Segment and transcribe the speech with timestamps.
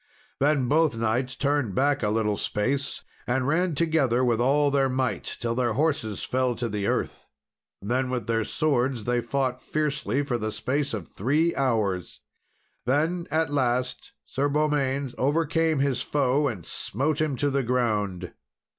[0.39, 5.37] Then both knights turned back a little space, and ran together with all their might,
[5.39, 7.27] till their horses fell to the earth.
[7.83, 12.21] Then, with their swords, they fought fiercely for the space of three hours.
[12.87, 18.33] And at last, Sir Beaumains overcame his foe, and smote him to the ground.